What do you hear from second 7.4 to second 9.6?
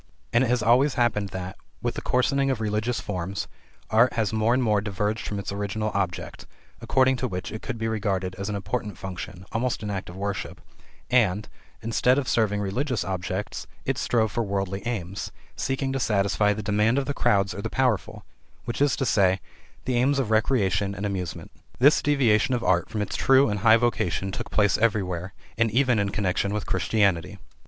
it could be regarded as an important function